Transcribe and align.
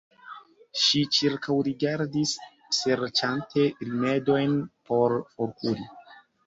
Ŝi 0.83 1.01
ĉirkaŭrigardis, 1.17 2.33
serĉante 2.81 3.69
rimedojn 3.87 4.61
por 4.91 5.21
forkuri. 5.37 5.93